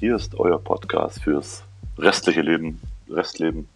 Hier 0.00 0.16
ist 0.16 0.34
euer 0.40 0.58
Podcast 0.58 1.22
fürs 1.22 1.62
restliche 1.98 2.40
Leben, 2.40 2.80
Restleben. 3.10 3.68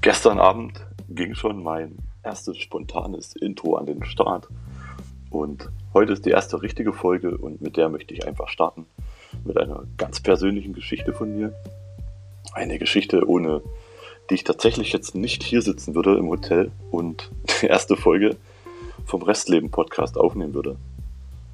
Gestern 0.00 0.40
Abend 0.40 0.84
ging 1.08 1.36
schon 1.36 1.62
mein 1.62 1.98
erstes 2.24 2.58
spontanes 2.58 3.36
Intro 3.36 3.76
an 3.76 3.86
den 3.86 4.04
Start. 4.04 4.48
Und 5.30 5.68
heute 5.94 6.14
ist 6.14 6.26
die 6.26 6.30
erste 6.30 6.62
richtige 6.62 6.92
Folge 6.92 7.38
und 7.38 7.62
mit 7.62 7.76
der 7.76 7.90
möchte 7.90 8.12
ich 8.12 8.26
einfach 8.26 8.48
starten. 8.48 8.86
Mit 9.44 9.56
einer 9.56 9.84
ganz 9.98 10.18
persönlichen 10.18 10.72
Geschichte 10.72 11.12
von 11.12 11.32
mir. 11.36 11.54
Eine 12.52 12.80
Geschichte, 12.80 13.28
ohne 13.28 13.62
die 14.30 14.34
ich 14.34 14.42
tatsächlich 14.42 14.92
jetzt 14.92 15.14
nicht 15.14 15.44
hier 15.44 15.62
sitzen 15.62 15.94
würde 15.94 16.16
im 16.16 16.28
Hotel 16.28 16.72
und 16.90 17.30
die 17.62 17.66
erste 17.66 17.96
Folge 17.96 18.34
vom 19.06 19.22
Restleben-Podcast 19.22 20.18
aufnehmen 20.18 20.54
würde. 20.54 20.76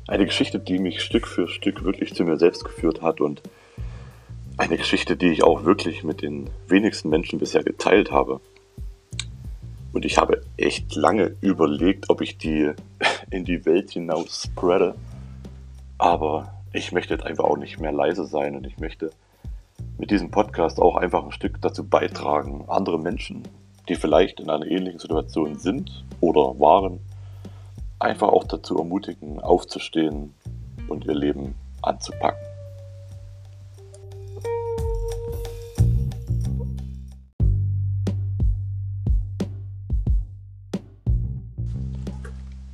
Eine 0.08 0.24
Geschichte, 0.24 0.58
die 0.58 0.78
mich 0.78 1.02
Stück 1.02 1.26
für 1.26 1.48
Stück 1.48 1.84
wirklich 1.84 2.14
zu 2.14 2.24
mir 2.24 2.38
selbst 2.38 2.64
geführt 2.64 3.02
hat 3.02 3.20
und 3.20 3.42
eine 4.56 4.78
Geschichte, 4.78 5.18
die 5.18 5.28
ich 5.28 5.44
auch 5.44 5.64
wirklich 5.64 6.02
mit 6.02 6.22
den 6.22 6.48
wenigsten 6.66 7.10
Menschen 7.10 7.38
bisher 7.38 7.62
geteilt 7.62 8.10
habe. 8.10 8.40
Und 9.92 10.06
ich 10.06 10.16
habe 10.16 10.40
echt 10.56 10.94
lange 10.94 11.36
überlegt, 11.42 12.08
ob 12.08 12.22
ich 12.22 12.38
die 12.38 12.72
in 13.30 13.44
die 13.44 13.66
Welt 13.66 13.90
hinaus 13.90 14.44
spreade. 14.44 14.94
Aber 15.98 16.54
ich 16.72 16.90
möchte 16.90 17.12
jetzt 17.12 17.26
einfach 17.26 17.44
auch 17.44 17.58
nicht 17.58 17.78
mehr 17.78 17.92
leise 17.92 18.24
sein 18.24 18.56
und 18.56 18.66
ich 18.66 18.78
möchte 18.78 19.10
mit 19.98 20.10
diesem 20.10 20.30
Podcast 20.30 20.80
auch 20.80 20.96
einfach 20.96 21.22
ein 21.22 21.32
Stück 21.32 21.60
dazu 21.60 21.86
beitragen, 21.86 22.64
andere 22.68 22.98
Menschen, 22.98 23.42
die 23.90 23.94
vielleicht 23.94 24.40
in 24.40 24.48
einer 24.48 24.66
ähnlichen 24.66 25.00
Situation 25.00 25.58
sind 25.58 26.02
oder 26.22 26.58
waren, 26.58 27.00
einfach 27.98 28.28
auch 28.28 28.44
dazu 28.44 28.78
ermutigen, 28.78 29.40
aufzustehen 29.40 30.34
und 30.88 31.04
ihr 31.04 31.14
Leben 31.14 31.54
anzupacken. 31.82 32.46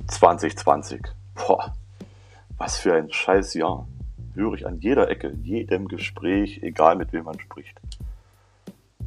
...2020. 0.07 1.05
Boah, 1.35 1.75
was 2.57 2.77
für 2.77 2.95
ein 2.95 3.11
scheiß 3.11 3.53
Jahr. 3.53 3.87
Höre 4.33 4.53
ich 4.53 4.65
an 4.65 4.79
jeder 4.79 5.09
Ecke, 5.09 5.33
jedem 5.43 5.87
Gespräch, 5.87 6.61
egal 6.63 6.95
mit 6.95 7.13
wem 7.13 7.25
man 7.25 7.39
spricht. 7.39 7.79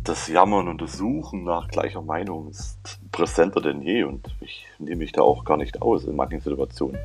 Das 0.09 0.27
Jammern 0.27 0.69
und 0.69 0.81
das 0.81 0.95
Suchen 0.95 1.45
nach 1.45 1.69
gleicher 1.69 2.01
Meinung 2.01 2.49
ist 2.49 2.99
präsenter 3.13 3.61
denn 3.61 3.83
je 3.83 4.05
und 4.05 4.27
ich 4.41 4.67
nehme 4.79 4.97
mich 4.97 5.13
da 5.13 5.21
auch 5.21 5.45
gar 5.45 5.59
nicht 5.59 5.83
aus 5.83 6.05
in 6.05 6.17
manchen 6.17 6.41
Situationen. 6.41 6.99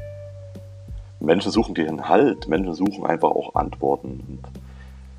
Menschen 1.19 1.51
suchen 1.51 1.75
den 1.75 2.07
Halt, 2.07 2.47
Menschen 2.47 2.73
suchen 2.73 3.05
einfach 3.05 3.31
auch 3.31 3.55
Antworten. 3.55 4.23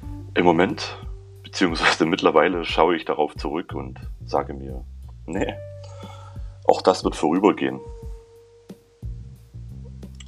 Und 0.03 0.09
Im 0.35 0.47
Moment, 0.47 0.97
beziehungsweise 1.43 2.07
mittlerweile, 2.07 2.65
schaue 2.65 2.97
ich 2.97 3.05
darauf 3.05 3.37
zurück 3.37 3.75
und 3.75 4.01
sage 4.25 4.55
mir, 4.55 4.83
nee, 5.27 5.53
auch 6.67 6.81
das 6.81 7.05
wird 7.05 7.17
vorübergehen. 7.17 7.81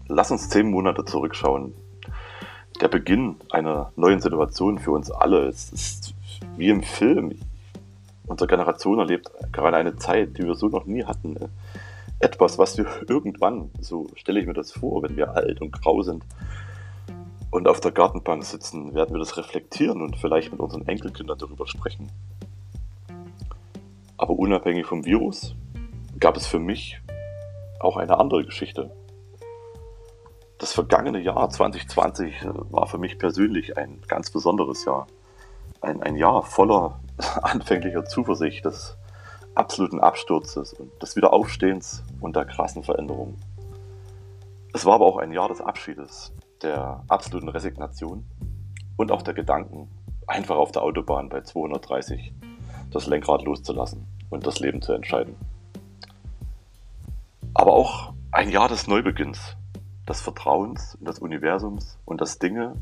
Lass 0.08 0.30
uns 0.30 0.50
zehn 0.50 0.70
Monate 0.70 1.06
zurückschauen. 1.06 1.72
Der 2.82 2.88
Beginn 2.88 3.36
einer 3.50 3.94
neuen 3.96 4.20
Situation 4.20 4.78
für 4.78 4.90
uns 4.90 5.10
alle. 5.10 5.46
Es 5.46 5.72
ist 5.72 6.15
wie 6.56 6.68
im 6.68 6.82
Film. 6.82 7.38
Unsere 8.26 8.48
Generation 8.48 8.98
erlebt 8.98 9.30
gerade 9.52 9.76
eine 9.76 9.96
Zeit, 9.96 10.36
die 10.38 10.42
wir 10.42 10.54
so 10.54 10.68
noch 10.68 10.86
nie 10.86 11.04
hatten. 11.04 11.36
Etwas, 12.18 12.58
was 12.58 12.76
wir 12.76 12.86
irgendwann, 13.08 13.70
so 13.80 14.08
stelle 14.14 14.40
ich 14.40 14.46
mir 14.46 14.54
das 14.54 14.72
vor, 14.72 15.02
wenn 15.02 15.16
wir 15.16 15.30
alt 15.30 15.60
und 15.60 15.72
grau 15.72 16.02
sind 16.02 16.24
und 17.50 17.68
auf 17.68 17.80
der 17.80 17.92
Gartenbank 17.92 18.44
sitzen, 18.44 18.94
werden 18.94 19.14
wir 19.14 19.18
das 19.18 19.36
reflektieren 19.36 20.02
und 20.02 20.16
vielleicht 20.16 20.52
mit 20.52 20.60
unseren 20.60 20.86
Enkelkindern 20.86 21.38
darüber 21.38 21.66
sprechen. 21.66 22.10
Aber 24.18 24.38
unabhängig 24.38 24.86
vom 24.86 25.04
Virus 25.04 25.54
gab 26.18 26.36
es 26.36 26.46
für 26.46 26.58
mich 26.58 27.00
auch 27.80 27.96
eine 27.96 28.18
andere 28.18 28.44
Geschichte. 28.44 28.90
Das 30.58 30.72
vergangene 30.72 31.20
Jahr 31.20 31.48
2020 31.48 32.46
war 32.70 32.86
für 32.86 32.98
mich 32.98 33.18
persönlich 33.18 33.76
ein 33.76 34.00
ganz 34.08 34.30
besonderes 34.30 34.84
Jahr. 34.84 35.06
Ein, 35.80 36.02
ein 36.02 36.16
Jahr 36.16 36.42
voller 36.42 37.00
anfänglicher 37.42 38.04
Zuversicht, 38.04 38.64
des 38.64 38.96
absoluten 39.54 40.00
Absturzes 40.00 40.74
und 40.74 41.02
des 41.02 41.16
Wiederaufstehens 41.16 42.04
und 42.20 42.36
der 42.36 42.44
krassen 42.44 42.82
Veränderungen. 42.82 43.36
Es 44.74 44.84
war 44.84 44.94
aber 44.94 45.06
auch 45.06 45.16
ein 45.16 45.32
Jahr 45.32 45.48
des 45.48 45.60
Abschiedes, 45.60 46.32
der 46.62 47.02
absoluten 47.08 47.48
Resignation 47.48 48.26
und 48.96 49.10
auch 49.10 49.22
der 49.22 49.34
Gedanken, 49.34 49.88
einfach 50.26 50.56
auf 50.56 50.72
der 50.72 50.82
Autobahn 50.82 51.28
bei 51.28 51.40
230 51.40 52.34
das 52.90 53.06
Lenkrad 53.06 53.42
loszulassen 53.42 54.06
und 54.30 54.46
das 54.46 54.60
Leben 54.60 54.82
zu 54.82 54.92
entscheiden. 54.92 55.36
Aber 57.54 57.72
auch 57.72 58.12
ein 58.32 58.50
Jahr 58.50 58.68
des 58.68 58.86
Neubeginns, 58.86 59.56
des 60.08 60.20
Vertrauens 60.20 60.94
in 60.96 61.06
das 61.06 61.18
Universums 61.18 61.98
und 62.04 62.20
dass 62.20 62.38
Dinge 62.38 62.74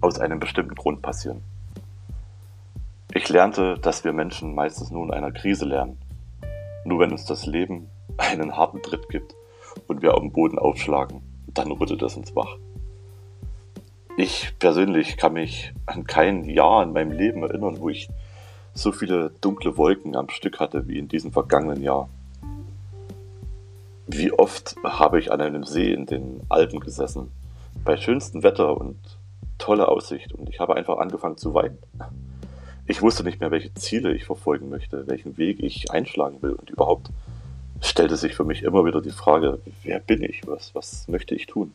aus 0.00 0.18
einem 0.18 0.40
bestimmten 0.40 0.74
Grund 0.74 1.02
passieren. 1.02 1.42
Ich 3.24 3.30
lernte, 3.30 3.78
dass 3.78 4.04
wir 4.04 4.12
Menschen 4.12 4.54
meistens 4.54 4.90
nur 4.90 5.02
in 5.02 5.10
einer 5.10 5.32
Krise 5.32 5.64
lernen. 5.64 5.96
Nur 6.84 7.00
wenn 7.00 7.10
uns 7.10 7.24
das 7.24 7.46
Leben 7.46 7.88
einen 8.18 8.54
harten 8.54 8.82
Tritt 8.82 9.08
gibt 9.08 9.34
und 9.88 10.02
wir 10.02 10.12
auf 10.12 10.20
dem 10.20 10.30
Boden 10.30 10.58
aufschlagen, 10.58 11.22
dann 11.46 11.72
rüttelt 11.72 12.02
es 12.02 12.18
uns 12.18 12.36
wach. 12.36 12.58
Ich 14.18 14.52
persönlich 14.58 15.16
kann 15.16 15.32
mich 15.32 15.72
an 15.86 16.04
kein 16.04 16.44
Jahr 16.44 16.82
in 16.82 16.92
meinem 16.92 17.12
Leben 17.12 17.42
erinnern, 17.42 17.80
wo 17.80 17.88
ich 17.88 18.10
so 18.74 18.92
viele 18.92 19.30
dunkle 19.40 19.78
Wolken 19.78 20.16
am 20.16 20.28
Stück 20.28 20.60
hatte 20.60 20.86
wie 20.86 20.98
in 20.98 21.08
diesem 21.08 21.32
vergangenen 21.32 21.82
Jahr. 21.82 22.10
Wie 24.06 24.32
oft 24.32 24.76
habe 24.84 25.18
ich 25.18 25.32
an 25.32 25.40
einem 25.40 25.64
See 25.64 25.94
in 25.94 26.04
den 26.04 26.42
Alpen 26.50 26.78
gesessen, 26.78 27.32
bei 27.86 27.96
schönstem 27.96 28.42
Wetter 28.42 28.76
und 28.78 28.98
toller 29.56 29.88
Aussicht 29.88 30.34
und 30.34 30.50
ich 30.50 30.60
habe 30.60 30.76
einfach 30.76 30.98
angefangen 30.98 31.38
zu 31.38 31.54
weinen. 31.54 31.78
Ich 32.86 33.00
wusste 33.00 33.24
nicht 33.24 33.40
mehr, 33.40 33.50
welche 33.50 33.72
Ziele 33.72 34.12
ich 34.14 34.26
verfolgen 34.26 34.68
möchte, 34.68 35.06
welchen 35.06 35.38
Weg 35.38 35.58
ich 35.62 35.90
einschlagen 35.90 36.42
will. 36.42 36.52
Und 36.52 36.68
überhaupt 36.68 37.08
stellte 37.80 38.16
sich 38.16 38.34
für 38.34 38.44
mich 38.44 38.62
immer 38.62 38.84
wieder 38.84 39.00
die 39.00 39.10
Frage, 39.10 39.58
wer 39.82 40.00
bin 40.00 40.22
ich? 40.22 40.46
Was, 40.46 40.74
was 40.74 41.08
möchte 41.08 41.34
ich 41.34 41.46
tun? 41.46 41.72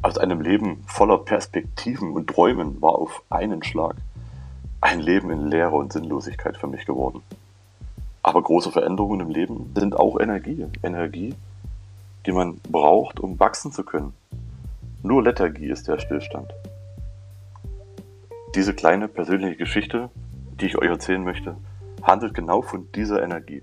Aus 0.00 0.16
einem 0.16 0.42
Leben 0.42 0.84
voller 0.86 1.18
Perspektiven 1.18 2.12
und 2.12 2.28
Träumen 2.28 2.80
war 2.80 2.94
auf 2.94 3.24
einen 3.30 3.64
Schlag 3.64 3.96
ein 4.80 5.00
Leben 5.00 5.30
in 5.30 5.48
Leere 5.48 5.74
und 5.74 5.92
Sinnlosigkeit 5.92 6.56
für 6.56 6.68
mich 6.68 6.84
geworden. 6.84 7.22
Aber 8.22 8.42
große 8.42 8.70
Veränderungen 8.70 9.20
im 9.20 9.30
Leben 9.30 9.72
sind 9.74 9.96
auch 9.96 10.20
Energie. 10.20 10.66
Energie, 10.82 11.34
die 12.26 12.32
man 12.32 12.60
braucht, 12.70 13.20
um 13.20 13.38
wachsen 13.38 13.72
zu 13.72 13.84
können. 13.84 14.14
Nur 15.02 15.22
Lethargie 15.22 15.68
ist 15.68 15.88
der 15.88 15.98
Stillstand. 15.98 16.52
Diese 18.54 18.72
kleine 18.72 19.08
persönliche 19.08 19.56
Geschichte, 19.56 20.10
die 20.60 20.66
ich 20.66 20.78
euch 20.78 20.88
erzählen 20.88 21.24
möchte, 21.24 21.56
handelt 22.02 22.34
genau 22.34 22.62
von 22.62 22.90
dieser 22.92 23.22
Energie. 23.22 23.62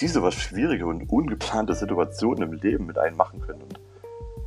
Diese, 0.00 0.22
was 0.22 0.34
schwierige 0.34 0.86
und 0.86 1.10
ungeplante 1.10 1.74
Situationen 1.74 2.50
im 2.50 2.52
Leben 2.54 2.86
mit 2.86 2.98
einem 2.98 3.16
machen 3.16 3.40
können 3.40 3.62
und 3.62 3.78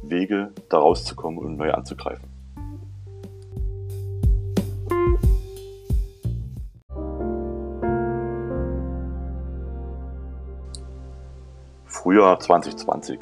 Wege, 0.01 0.51
da 0.69 0.79
rauszukommen 0.79 1.39
und 1.39 1.57
neu 1.57 1.71
anzugreifen. 1.71 2.32
Frühjahr 12.13 12.39
2020. 12.39 13.21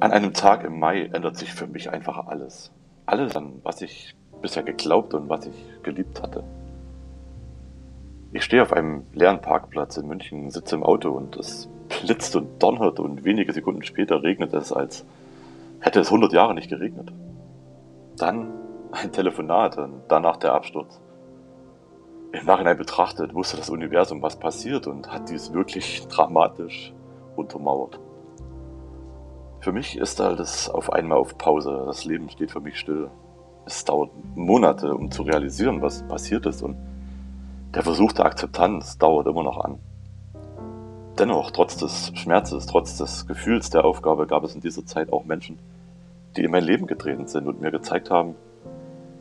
An 0.00 0.12
einem 0.12 0.32
Tag 0.32 0.64
im 0.64 0.78
Mai 0.78 1.10
ändert 1.12 1.36
sich 1.36 1.52
für 1.52 1.66
mich 1.66 1.90
einfach 1.90 2.26
alles. 2.26 2.72
Alles 3.04 3.36
an, 3.36 3.60
was 3.64 3.82
ich 3.82 4.16
bisher 4.40 4.62
geglaubt 4.62 5.12
und 5.12 5.28
was 5.28 5.44
ich 5.44 5.82
geliebt 5.82 6.22
hatte. 6.22 6.42
Ich 8.32 8.44
stehe 8.44 8.62
auf 8.62 8.72
einem 8.72 9.02
leeren 9.12 9.42
Parkplatz 9.42 9.98
in 9.98 10.08
München, 10.08 10.48
sitze 10.50 10.74
im 10.74 10.82
Auto 10.82 11.10
und 11.10 11.36
es 11.36 11.68
blitzt 12.00 12.34
und 12.34 12.62
donnert 12.62 12.98
und 12.98 13.24
wenige 13.24 13.52
Sekunden 13.52 13.82
später 13.82 14.22
regnet 14.22 14.54
es, 14.54 14.72
als 14.72 15.04
hätte 15.80 16.00
es 16.00 16.06
100 16.06 16.32
Jahre 16.32 16.54
nicht 16.54 16.70
geregnet. 16.70 17.12
Dann 18.16 18.54
ein 18.90 19.12
Telefonat 19.12 19.76
und 19.76 20.00
danach 20.08 20.38
der 20.38 20.54
Absturz. 20.54 20.98
Im 22.32 22.46
Nachhinein 22.46 22.78
betrachtet 22.78 23.34
wusste 23.34 23.58
das 23.58 23.68
Universum, 23.68 24.22
was 24.22 24.38
passiert 24.38 24.86
und 24.86 25.12
hat 25.12 25.28
dies 25.28 25.52
wirklich 25.52 26.08
dramatisch 26.08 26.94
untermauert. 27.40 27.98
Für 29.60 29.72
mich 29.72 29.98
ist 29.98 30.20
alles 30.20 30.70
auf 30.70 30.92
einmal 30.92 31.18
auf 31.18 31.36
Pause. 31.36 31.82
Das 31.86 32.04
Leben 32.04 32.30
steht 32.30 32.50
für 32.50 32.60
mich 32.60 32.78
still. 32.78 33.10
Es 33.66 33.84
dauert 33.84 34.10
Monate, 34.34 34.94
um 34.94 35.10
zu 35.10 35.22
realisieren, 35.22 35.82
was 35.82 36.02
passiert 36.08 36.46
ist 36.46 36.62
und 36.62 36.76
der 37.74 37.82
Versuch 37.82 38.12
der 38.12 38.24
Akzeptanz 38.24 38.98
dauert 38.98 39.26
immer 39.26 39.44
noch 39.44 39.58
an. 39.58 39.78
Dennoch, 41.18 41.50
trotz 41.50 41.76
des 41.76 42.10
Schmerzes, 42.14 42.66
trotz 42.66 42.96
des 42.96 43.26
Gefühls 43.26 43.70
der 43.70 43.84
Aufgabe, 43.84 44.26
gab 44.26 44.42
es 44.42 44.54
in 44.54 44.60
dieser 44.60 44.86
Zeit 44.86 45.12
auch 45.12 45.24
Menschen, 45.24 45.58
die 46.36 46.42
in 46.42 46.50
mein 46.50 46.64
Leben 46.64 46.86
getreten 46.86 47.26
sind 47.26 47.46
und 47.46 47.60
mir 47.60 47.70
gezeigt 47.70 48.10
haben, 48.10 48.34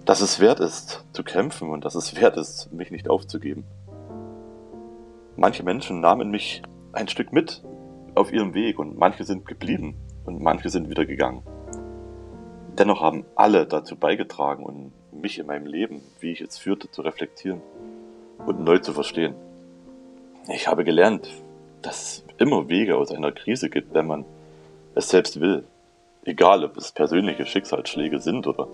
dass 0.06 0.21
es 0.21 0.39
wert 0.39 0.62
ist, 0.62 1.06
zu 1.12 1.24
kämpfen 1.24 1.69
und 1.69 1.86
dass 1.86 1.95
es 1.95 2.16
wert 2.19 2.38
ist, 2.38 2.71
mich 2.71 2.89
nicht 2.89 3.10
aufzugeben. 3.10 3.66
Manche 5.36 5.63
Menschen 5.63 6.00
nahmen 6.00 6.31
mich 6.31 6.63
ein 6.94 7.07
Stück 7.07 7.31
mit 7.33 7.62
auf 8.19 8.33
ihrem 8.33 8.54
Weg 8.54 8.77
und 8.80 8.98
manche 8.98 9.24
sind 9.24 9.45
geblieben 9.45 9.95
und 10.25 10.42
manche 10.42 10.69
sind 10.69 10.89
wieder 10.89 11.06
gegangen. 11.06 11.42
Dennoch 12.77 13.01
haben 13.01 13.25
alle 13.36 13.66
dazu 13.66 13.95
beigetragen 13.95 14.63
und 14.63 14.92
mich 15.12 15.39
in 15.39 15.48
meinem 15.48 15.66
Leben, 15.66 16.01
wie 16.19 16.31
ich 16.31 16.42
es 16.42 16.57
führte, 16.57 16.92
zu 16.92 17.01
reflektieren 17.01 17.62
und 18.45 18.60
neu 18.63 18.80
zu 18.80 18.94
verstehen. 18.94 19.36
Ich 20.50 20.68
habe 20.68 20.83
gelernt, 20.83 21.30
dass 21.81 22.01
es 22.01 22.25
immer 22.38 22.68
Wege 22.68 22.98
aus 22.98 23.12
einer 23.12 23.31
Krise 23.31 23.69
gibt, 23.69 23.94
wenn 23.94 24.07
man 24.07 24.25
es 24.95 25.10
selbst 25.10 25.39
will. 25.39 25.63
Egal, 26.25 26.63
ob 26.66 26.75
es 26.77 26.92
persönliche 26.92 27.45
Schicksalsschläge 27.45 28.19
sind 28.19 28.48
oder 28.48 28.68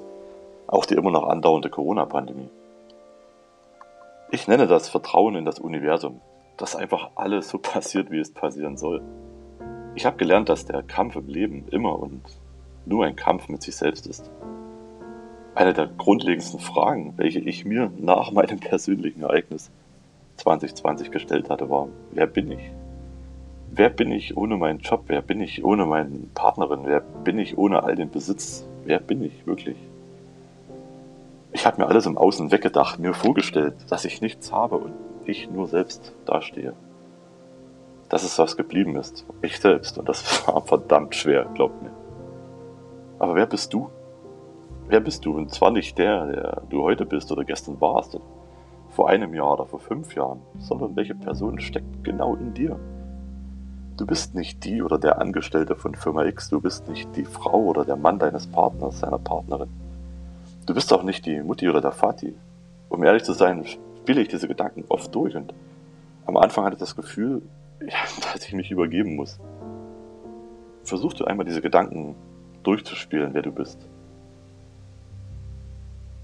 auch 0.68 0.86
die 0.86 0.95
immer 0.95 1.12
noch 1.12 1.27
andauernde 1.27 1.69
Corona-Pandemie. 1.69 2.50
Ich 4.31 4.47
nenne 4.47 4.65
das 4.65 4.89
Vertrauen 4.89 5.36
in 5.36 5.45
das 5.45 5.59
Universum, 5.59 6.21
dass 6.57 6.75
einfach 6.75 7.12
alles 7.15 7.50
so 7.50 7.57
passiert, 7.74 8.09
wie 8.09 8.19
es 8.19 8.33
passieren 8.33 8.77
soll. 8.77 9.03
Ich 9.95 10.06
habe 10.06 10.18
gelernt, 10.18 10.50
dass 10.50 10.65
der 10.65 10.83
Kampf 10.83 11.15
im 11.15 11.27
Leben 11.27 11.65
immer 11.71 11.97
und 11.97 12.21
nur 12.86 13.06
ein 13.06 13.15
Kampf 13.15 13.47
mit 13.47 13.62
sich 13.62 13.77
selbst 13.77 14.06
ist. 14.07 14.30
Eine 15.56 15.74
der 15.74 15.88
grundlegendsten 15.88 16.59
Fragen, 16.59 17.13
welche 17.15 17.39
ich 17.39 17.63
mir 17.63 17.89
nach 17.97 18.31
meinem 18.33 18.59
persönlichen 18.59 19.21
Ereignis 19.24 19.71
2020 20.36 21.12
gestellt 21.12 21.50
hatte, 21.50 21.69
war, 21.69 21.88
wer 22.12 22.27
bin 22.27 22.51
ich? 22.51 22.71
Wer 23.71 23.89
bin 23.89 24.12
ich 24.12 24.36
ohne 24.36 24.57
meinen 24.57 24.80
Job? 24.80 25.06
Wer 25.07 25.21
bin 25.21 25.39
ich 25.39 25.63
ohne 25.63 25.86
meine 25.86 26.09
Partnerin? 26.33 26.81
Wer 26.83 27.00
bin 27.00 27.39
ich 27.39 27.57
ohne 27.57 27.83
all 27.83 27.95
den 27.95 28.12
Besitz? 28.12 28.68
Wer 28.83 29.00
bin 29.00 29.24
ich 29.24 29.47
wirklich? 29.47 29.77
Ich 31.53 31.65
habe 31.65 31.81
mir 31.81 31.88
alles 31.88 32.06
im 32.06 32.18
Außen 32.18 32.51
weggedacht, 32.51 33.00
mir 33.00 33.13
vorgestellt, 33.13 33.75
dass 33.89 34.03
ich 34.03 34.21
nichts 34.21 34.51
habe 34.51 34.75
und 34.75 34.94
ich 35.25 35.50
nur 35.50 35.68
selbst 35.68 36.13
dastehe. 36.25 36.74
Das 38.10 38.24
ist, 38.24 38.38
was 38.38 38.56
geblieben 38.56 38.96
ist. 38.96 39.25
Ich 39.42 39.60
selbst. 39.60 39.98
Und 39.98 40.07
das 40.07 40.48
war 40.48 40.62
verdammt 40.62 41.16
schwer, 41.16 41.46
glaubt 41.54 41.81
mir. 41.81 41.92
Aber 43.19 43.36
wer 43.36 43.46
bist 43.46 43.74
du? 43.74 43.90
Wer 44.88 45.00
bist 45.00 45.25
du? 45.25 45.36
Und 45.36 45.52
zwar 45.52 45.72
nicht 45.72 45.98
der, 45.98 46.25
der 46.28 46.62
du 46.69 46.84
heute 46.84 47.06
bist 47.06 47.31
oder 47.31 47.44
gestern 47.44 47.81
warst, 47.81 48.16
oder 48.16 48.25
vor 48.90 49.10
einem 49.10 49.34
Jahr 49.34 49.54
oder 49.54 49.66
vor 49.66 49.80
fünf 49.80 50.16
Jahren, 50.16 50.42
sondern 50.60 50.96
welche 50.96 51.16
Person 51.16 51.60
steckt 51.60 52.04
genau 52.04 52.36
in 52.36 52.54
dir? 52.54 52.80
Du 53.98 54.06
bist 54.06 54.36
nicht 54.36 54.63
die 54.63 54.81
oder 54.81 54.98
der 54.98 55.19
Angestellte 55.19 55.75
von 55.75 55.96
Firma 55.96 56.25
X, 56.25 56.50
du 56.50 56.62
bist 56.62 56.88
nicht 56.88 57.16
die 57.16 57.25
Frau 57.25 57.60
oder 57.63 57.86
der 57.86 57.96
Mann 57.96 58.19
deines 58.19 58.48
Partners, 58.48 59.00
seiner 59.00 59.19
Partnerin. 59.19 59.69
Du 60.66 60.74
bist 60.74 60.92
auch 60.94 61.04
nicht 61.04 61.25
die 61.25 61.42
Mutti 61.42 61.69
oder 61.69 61.81
der 61.81 61.92
Vati. 61.92 62.36
Um 62.90 63.04
ehrlich 63.04 63.24
zu 63.24 63.34
sein, 63.34 63.66
spiele 63.66 64.22
ich 64.22 64.28
diese 64.28 64.48
Gedanken 64.48 64.86
oft 64.90 65.13
durch 65.13 65.36
und 65.36 65.54
am 66.25 66.38
Anfang 66.38 66.66
hatte 66.66 66.75
ich 66.75 66.80
das 66.80 66.96
Gefühl, 66.96 67.42
ja, 67.81 67.98
dass 68.33 68.45
ich 68.45 68.54
mich 68.54 68.72
übergeben 68.72 69.16
muss. 69.16 69.39
Versuch 70.83 71.13
du 71.13 71.25
einmal 71.25 71.45
diese 71.45 71.62
Gedanken 71.62 72.16
durchzuspielen, 72.63 73.33
wer 73.33 73.42
du 73.42 73.51
bist. 73.51 73.80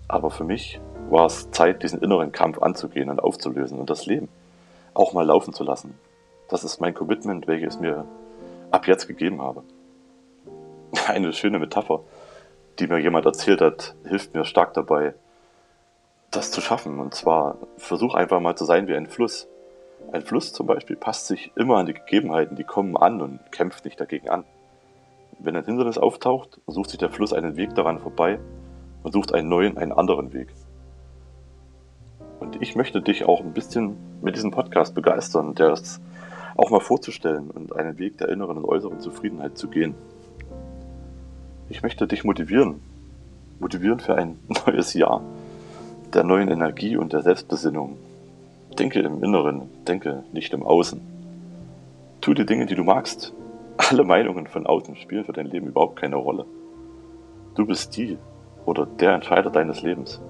Aber 0.07 0.29
für 0.29 0.43
mich 0.43 0.79
war 1.09 1.25
es 1.25 1.49
Zeit, 1.51 1.83
diesen 1.83 2.01
inneren 2.01 2.31
Kampf 2.31 2.61
anzugehen 2.61 3.09
und 3.09 3.19
aufzulösen 3.19 3.79
und 3.79 3.89
das 3.89 4.05
Leben 4.05 4.27
auch 4.93 5.13
mal 5.13 5.25
laufen 5.25 5.53
zu 5.53 5.63
lassen. 5.63 5.95
Das 6.49 6.63
ist 6.63 6.81
mein 6.81 6.93
Commitment, 6.93 7.47
welches 7.47 7.79
mir 7.79 8.05
ab 8.71 8.87
jetzt 8.87 9.07
gegeben 9.07 9.41
habe. 9.41 9.63
Eine 11.07 11.31
schöne 11.33 11.59
Metapher 11.59 12.01
die 12.79 12.87
mir 12.87 12.99
jemand 12.99 13.25
erzählt 13.25 13.61
hat, 13.61 13.95
hilft 14.07 14.33
mir 14.33 14.45
stark 14.45 14.73
dabei, 14.73 15.13
das 16.31 16.51
zu 16.51 16.61
schaffen. 16.61 16.99
Und 16.99 17.13
zwar 17.13 17.57
versuch 17.77 18.15
einfach 18.15 18.39
mal 18.39 18.55
zu 18.55 18.65
sein 18.65 18.87
wie 18.87 18.95
ein 18.95 19.07
Fluss. 19.07 19.47
Ein 20.11 20.23
Fluss 20.23 20.51
zum 20.51 20.67
Beispiel 20.67 20.97
passt 20.97 21.27
sich 21.27 21.51
immer 21.55 21.77
an 21.77 21.85
die 21.85 21.93
Gegebenheiten, 21.93 22.57
die 22.57 22.65
kommen 22.65 22.97
an 22.97 23.21
und 23.21 23.39
kämpft 23.51 23.85
nicht 23.85 23.99
dagegen 23.99 24.29
an. 24.29 24.43
Wenn 25.39 25.55
ein 25.55 25.63
Hindernis 25.63 25.97
auftaucht, 25.97 26.59
sucht 26.67 26.89
sich 26.89 26.99
der 26.99 27.09
Fluss 27.09 27.31
einen 27.31 27.55
Weg 27.55 27.75
daran 27.75 27.99
vorbei 27.99 28.39
und 29.03 29.13
sucht 29.13 29.33
einen 29.33 29.47
neuen, 29.47 29.77
einen 29.77 29.93
anderen 29.93 30.33
Weg. 30.33 30.49
Und 32.41 32.61
ich 32.61 32.75
möchte 32.75 33.01
dich 33.01 33.23
auch 33.25 33.39
ein 33.39 33.53
bisschen 33.53 33.95
mit 34.21 34.35
diesem 34.35 34.51
Podcast 34.51 34.93
begeistern, 34.95 35.55
der 35.55 35.69
es 35.71 36.01
auch 36.57 36.69
mal 36.71 36.81
vorzustellen 36.81 37.49
und 37.49 37.73
einen 37.75 37.97
Weg 37.97 38.17
der 38.17 38.29
inneren 38.29 38.57
und 38.57 38.65
äußeren 38.65 38.99
Zufriedenheit 38.99 39.57
zu 39.57 39.69
gehen. 39.69 39.95
Ich 41.69 41.83
möchte 41.83 42.05
dich 42.05 42.25
motivieren. 42.25 42.81
Motivieren 43.59 44.01
für 44.01 44.15
ein 44.15 44.39
neues 44.65 44.93
Jahr 44.93 45.21
der 46.13 46.25
neuen 46.25 46.49
Energie 46.49 46.97
und 46.97 47.13
der 47.13 47.21
Selbstbesinnung. 47.21 47.97
Denke 48.79 48.99
im 48.99 49.23
Inneren, 49.23 49.69
denke 49.87 50.23
nicht 50.31 50.53
im 50.53 50.63
Außen. 50.63 51.01
Tu 52.21 52.33
die 52.33 52.45
Dinge, 52.45 52.65
die 52.65 52.75
du 52.75 52.83
magst. 52.83 53.33
Alle 53.77 54.03
Meinungen 54.03 54.47
von 54.47 54.65
außen 54.65 54.95
spielen 54.95 55.25
für 55.25 55.33
dein 55.33 55.47
Leben 55.47 55.67
überhaupt 55.67 55.95
keine 55.95 56.15
Rolle. 56.15 56.45
Du 57.55 57.65
bist 57.65 57.95
die 57.97 58.17
oder 58.65 58.85
der 58.85 59.13
Entscheider 59.13 59.49
deines 59.49 59.81
Lebens. 59.81 60.21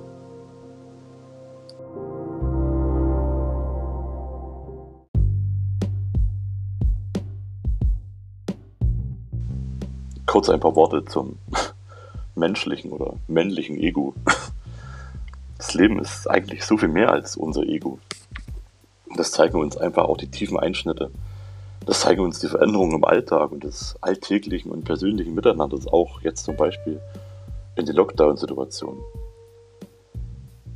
kurz 10.31 10.49
ein 10.49 10.61
paar 10.61 10.77
Worte 10.77 11.03
zum 11.03 11.37
menschlichen 12.35 12.91
oder 12.91 13.15
männlichen 13.27 13.77
Ego. 13.77 14.15
Das 15.57 15.73
Leben 15.73 15.99
ist 15.99 16.25
eigentlich 16.25 16.63
so 16.63 16.77
viel 16.77 16.87
mehr 16.87 17.11
als 17.11 17.35
unser 17.35 17.63
Ego. 17.63 17.99
Das 19.15 19.31
zeigen 19.31 19.59
uns 19.59 19.77
einfach 19.77 20.05
auch 20.05 20.17
die 20.17 20.29
tiefen 20.31 20.57
Einschnitte. 20.59 21.11
Das 21.85 22.01
zeigen 22.01 22.21
uns 22.21 22.39
die 22.39 22.47
Veränderungen 22.47 22.95
im 22.95 23.05
Alltag 23.05 23.51
und 23.51 23.63
des 23.63 23.95
alltäglichen 24.01 24.71
und 24.71 24.85
persönlichen 24.85 25.33
Miteinanders, 25.33 25.87
auch 25.87 26.21
jetzt 26.21 26.43
zum 26.43 26.55
Beispiel 26.55 27.01
in 27.75 27.85
die 27.85 27.91
Lockdown-Situation. 27.91 28.97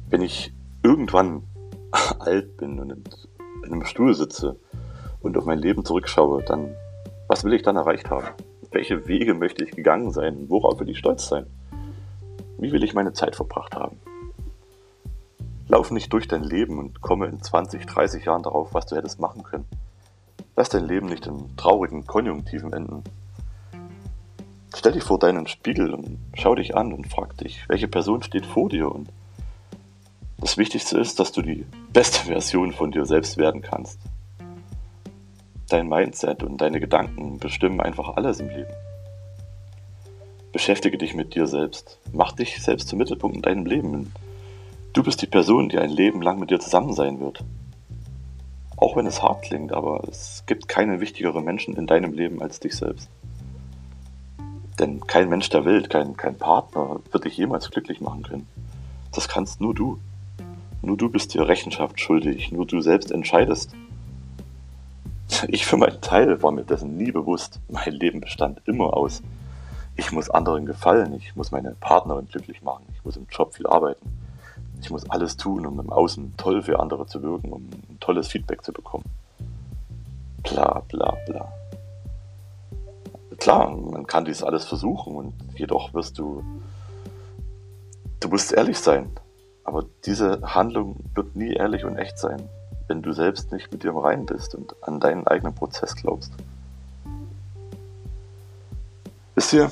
Wenn 0.09 0.21
ich 0.21 0.53
irgendwann 0.83 1.43
alt 2.19 2.57
bin 2.57 2.79
und 2.79 2.91
in 3.63 3.71
einem 3.71 3.85
Stuhl 3.85 4.13
sitze 4.13 4.57
und 5.21 5.37
auf 5.37 5.45
mein 5.45 5.59
Leben 5.59 5.85
zurückschaue, 5.85 6.43
dann 6.43 6.75
was 7.27 7.43
will 7.43 7.53
ich 7.53 7.63
dann 7.63 7.75
erreicht 7.75 8.09
haben? 8.09 8.27
Welche 8.71 9.07
Wege 9.07 9.33
möchte 9.33 9.63
ich 9.63 9.71
gegangen 9.71 10.11
sein? 10.11 10.45
Worauf 10.49 10.79
will 10.79 10.89
ich 10.89 10.99
stolz 10.99 11.27
sein? 11.27 11.47
Wie 12.57 12.71
will 12.71 12.83
ich 12.83 12.93
meine 12.93 13.13
Zeit 13.13 13.35
verbracht 13.35 13.75
haben? 13.75 13.99
Lauf 15.75 15.91
nicht 15.91 16.13
durch 16.13 16.29
dein 16.29 16.45
Leben 16.45 16.79
und 16.79 17.01
komme 17.01 17.25
in 17.25 17.41
20, 17.41 17.85
30 17.85 18.23
Jahren 18.23 18.43
darauf, 18.43 18.73
was 18.73 18.85
du 18.85 18.95
hättest 18.95 19.19
machen 19.19 19.43
können. 19.43 19.65
Lass 20.55 20.69
dein 20.69 20.87
Leben 20.87 21.07
nicht 21.07 21.27
in 21.27 21.57
traurigen 21.57 22.07
Konjunktiven 22.07 22.71
enden. 22.71 23.03
Stell 24.73 24.93
dich 24.93 25.03
vor 25.03 25.19
deinen 25.19 25.47
Spiegel 25.47 25.93
und 25.93 26.17
schau 26.33 26.55
dich 26.55 26.77
an 26.77 26.93
und 26.93 27.07
frag 27.07 27.35
dich, 27.39 27.67
welche 27.67 27.89
Person 27.89 28.23
steht 28.23 28.45
vor 28.45 28.69
dir 28.69 28.89
und 28.89 29.09
das 30.37 30.57
Wichtigste 30.57 30.97
ist, 30.97 31.19
dass 31.19 31.33
du 31.33 31.41
die 31.41 31.65
beste 31.91 32.27
Version 32.27 32.71
von 32.71 32.91
dir 32.91 33.05
selbst 33.05 33.35
werden 33.35 33.61
kannst. 33.61 33.99
Dein 35.67 35.89
Mindset 35.89 36.41
und 36.41 36.61
deine 36.61 36.79
Gedanken 36.79 37.37
bestimmen 37.37 37.81
einfach 37.81 38.15
alles 38.15 38.39
im 38.39 38.47
Leben. 38.47 38.73
Beschäftige 40.53 40.97
dich 40.97 41.15
mit 41.15 41.35
dir 41.35 41.47
selbst. 41.47 41.99
Mach 42.13 42.31
dich 42.31 42.63
selbst 42.63 42.87
zum 42.87 42.97
Mittelpunkt 42.97 43.35
in 43.35 43.41
deinem 43.41 43.65
Leben. 43.65 44.13
Du 44.95 45.03
bist 45.03 45.21
die 45.21 45.27
Person, 45.27 45.67
die 45.67 45.77
ein 45.77 45.89
Leben 45.89 46.21
lang 46.21 46.39
mit 46.39 46.51
dir 46.51 46.59
zusammen 46.61 46.93
sein 46.93 47.19
wird. 47.19 47.43
Auch 48.77 48.95
wenn 48.95 49.05
es 49.05 49.21
hart 49.21 49.41
klingt, 49.41 49.73
aber 49.73 50.07
es 50.07 50.45
gibt 50.45 50.69
keinen 50.69 51.01
wichtigeren 51.01 51.43
Menschen 51.43 51.75
in 51.75 51.85
deinem 51.85 52.13
Leben 52.13 52.41
als 52.41 52.61
dich 52.61 52.77
selbst. 52.77 53.09
Denn 54.79 55.05
kein 55.05 55.27
Mensch 55.27 55.49
der 55.49 55.65
Welt, 55.65 55.89
kein, 55.89 56.15
kein 56.15 56.37
Partner 56.37 57.01
wird 57.11 57.25
dich 57.25 57.35
jemals 57.35 57.69
glücklich 57.71 57.99
machen 57.99 58.23
können. 58.23 58.47
Das 59.11 59.27
kannst 59.27 59.59
nur 59.59 59.73
du. 59.73 59.99
Nur 60.81 60.95
du 60.95 61.09
bist 61.09 61.33
dir 61.33 61.45
Rechenschaft 61.45 61.99
schuldig. 61.99 62.53
Nur 62.53 62.65
du 62.65 62.79
selbst 62.79 63.11
entscheidest, 63.11 63.75
ich 65.49 65.65
für 65.65 65.75
meinen 65.75 65.99
Teil 65.99 66.41
war 66.41 66.53
mir 66.53 66.63
dessen 66.63 66.95
nie 66.95 67.11
bewusst. 67.11 67.59
Mein 67.67 67.91
Leben 67.91 68.21
bestand 68.21 68.61
immer 68.63 68.95
aus. 68.95 69.21
Ich 69.97 70.13
muss 70.13 70.29
anderen 70.29 70.65
gefallen, 70.65 71.13
ich 71.15 71.35
muss 71.35 71.51
meine 71.51 71.71
Partnerin 71.81 72.27
glücklich 72.27 72.61
machen, 72.61 72.85
ich 72.93 73.03
muss 73.03 73.17
im 73.17 73.27
Job 73.29 73.55
viel 73.55 73.67
arbeiten. 73.67 74.24
Ich 74.81 74.89
muss 74.89 75.09
alles 75.09 75.37
tun, 75.37 75.65
um 75.65 75.79
im 75.79 75.91
Außen 75.91 76.35
toll 76.37 76.61
für 76.61 76.79
andere 76.79 77.07
zu 77.07 77.21
wirken, 77.23 77.51
um 77.51 77.63
ein 77.63 77.97
tolles 77.99 78.27
Feedback 78.27 78.63
zu 78.63 78.71
bekommen. 78.71 79.05
Bla 80.43 80.83
bla 80.87 81.17
bla. 81.25 81.51
Klar, 83.37 83.69
man 83.69 84.05
kann 84.07 84.25
dies 84.25 84.43
alles 84.43 84.65
versuchen 84.65 85.15
und 85.15 85.33
jedoch 85.55 85.93
wirst 85.93 86.17
du. 86.19 86.43
Du 88.19 88.29
musst 88.29 88.53
ehrlich 88.53 88.79
sein. 88.79 89.11
Aber 89.63 89.85
diese 90.05 90.41
Handlung 90.53 90.97
wird 91.15 91.35
nie 91.35 91.53
ehrlich 91.53 91.85
und 91.85 91.97
echt 91.97 92.19
sein. 92.19 92.47
wenn 92.87 93.01
du 93.01 93.13
selbst 93.13 93.51
nicht 93.51 93.71
mit 93.71 93.83
dir 93.83 93.89
im 93.89 93.97
Reinen 93.97 94.25
bist 94.25 94.55
und 94.55 94.75
an 94.83 94.99
deinen 94.99 95.27
eigenen 95.27 95.55
Prozess 95.55 95.95
glaubst. 95.95 96.31
Wisst 99.33 99.53
ihr, 99.53 99.71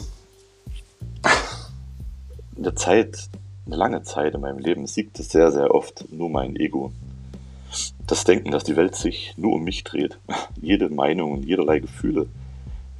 eine 2.58 2.76
Zeit, 2.76 3.30
eine 3.66 3.76
lange 3.76 4.04
Zeit 4.04 4.36
in 4.36 4.42
meinem 4.42 4.60
Leben 4.60 4.88
siegte 4.88 5.24
sehr, 5.24 5.52
sehr 5.52 5.74
oft 5.74 6.12
nur 6.12 6.30
mein 6.30 6.56
Ego. 6.56 6.92
Das 8.06 8.24
Denken, 8.26 8.52
dass 8.52 8.64
die 8.64 8.76
Welt 8.76 8.96
sich 8.96 9.34
nur 9.38 9.54
um 9.54 9.64
mich 9.64 9.84
dreht. 9.84 10.20
Jede 10.62 10.90
Meinung 10.90 11.32
und 11.32 11.46
jederlei 11.46 11.80
Gefühle 11.80 12.28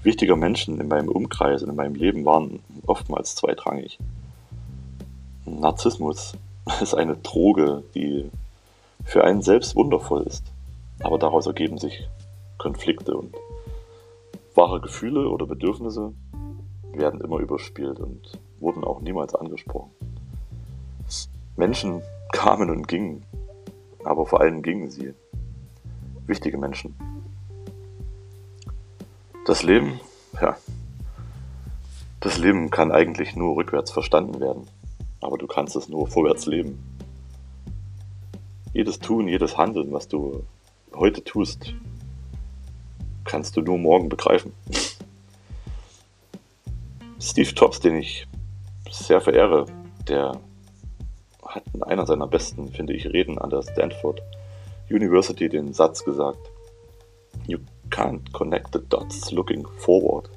wichtiger 0.04 0.36
Menschen 0.36 0.80
in 0.80 0.88
meinem 0.88 1.10
Umkreis 1.10 1.64
und 1.64 1.70
in 1.70 1.76
meinem 1.76 1.96
Leben 1.96 2.26
waren 2.26 2.60
oftmals 2.86 3.36
zweitrangig. 3.36 3.98
Narzissmus 5.46 6.34
ist 6.82 6.94
eine 6.94 7.16
Droge, 7.18 7.84
die 7.96 8.30
für 9.06 9.24
einen 9.24 9.42
selbst 9.42 9.76
wundervoll 9.76 10.24
ist, 10.24 10.46
aber 11.00 11.18
daraus 11.18 11.48
ergeben 11.48 11.78
sich 11.78 12.08
Konflikte 12.58 13.16
und 13.16 13.36
wahre 14.56 14.80
Gefühle 14.80 15.28
oder 15.30 15.46
Bedürfnisse 15.46 16.14
werden 16.94 17.22
immer 17.22 17.40
überspielt 17.40 18.00
und 18.00 18.40
wurden 18.60 18.84
auch 18.84 19.02
niemals 19.02 19.36
angesprochen. 19.36 19.92
Menschen 21.56 22.02
kamen 22.32 22.70
und 22.70 22.88
gingen, 22.88 23.24
aber 24.04 24.26
vor 24.26 24.42
allem 24.42 24.62
gingen 24.62 24.90
sie. 24.90 25.14
Wichtige 26.26 26.58
Menschen. 26.58 26.96
Das 29.46 29.62
Leben, 29.64 30.00
ja, 30.42 30.58
das 32.22 32.38
Leben 32.38 32.70
kann 32.70 32.92
eigentlich 32.92 33.36
nur 33.36 33.58
rückwärts 33.58 33.92
verstanden 33.92 34.40
werden, 34.40 34.66
aber 35.20 35.38
du 35.38 35.48
kannst 35.48 35.76
es 35.76 35.90
nur 35.90 36.08
vorwärts 36.08 36.46
leben. 36.46 36.82
Jedes 38.72 39.00
Tun, 39.00 39.28
jedes 39.28 39.58
Handeln, 39.58 39.92
was 39.92 40.08
du 40.08 40.44
heute 40.96 41.24
tust, 41.24 41.76
kannst 43.26 43.58
du 43.58 43.62
nur 43.62 43.78
morgen 43.78 44.10
begreifen. 44.10 44.54
Steve 47.20 47.50
Jobs, 47.50 47.80
den 47.80 47.98
ich 47.98 48.28
sehr 48.90 49.22
verehre, 49.22 49.66
der 50.08 50.40
hat 51.56 51.64
in 51.74 51.84
einer 51.84 52.06
seiner 52.06 52.28
besten, 52.28 52.72
finde 52.72 52.94
ich, 52.94 53.06
Reden 53.08 53.38
an 53.38 53.50
der 53.50 53.62
Stanford 53.62 54.22
University 54.90 55.50
den 55.50 55.74
Satz 55.74 56.04
gesagt, 56.04 56.40
You 57.48 57.60
can't 57.90 58.32
connect 58.32 58.74
the 58.74 58.80
dots 58.90 59.32
looking 59.32 59.68
forward. 59.78 60.30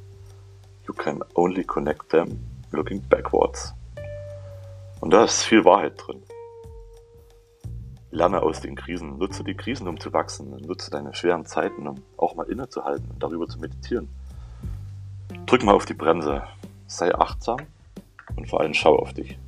You 0.87 0.95
can 0.95 1.23
only 1.35 1.65
connect 1.65 2.09
them 2.11 2.41
looking 2.71 3.03
backwards. 3.09 3.75
Und 5.01 5.11
da 5.13 5.25
ist 5.25 5.43
viel 5.43 5.65
Wahrheit 5.65 5.95
drin. 5.97 6.23
Lerne 8.11 8.43
aus 8.43 8.61
den 8.61 8.77
Krisen, 8.77 9.19
nutze 9.19 9.45
die 9.45 9.55
Krisen, 9.55 9.89
um 9.89 10.01
zu 10.01 10.13
wachsen, 10.13 10.57
nutze 10.67 10.91
deine 10.91 11.15
schweren 11.15 11.45
Zeiten, 11.45 11.87
um 11.87 12.03
auch 12.17 12.35
mal 12.35 12.49
innezuhalten 12.49 13.11
und 13.11 13.23
darüber 13.23 13.47
zu 13.47 13.59
meditieren. 13.59 14.09
Drück 15.47 15.65
mal 15.65 15.75
auf 15.75 15.85
die 15.85 15.95
Bremse, 15.95 16.45
sei 16.87 17.15
achtsam 17.15 17.59
und 18.37 18.49
vor 18.49 18.61
allem 18.61 18.75
schau 18.75 18.97
auf 18.97 19.13
dich. 19.13 19.39